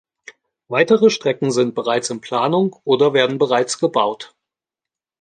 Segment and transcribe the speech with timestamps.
[0.67, 4.33] Weitere Strecken sind bereits in Planung oder werden bereits gebaut.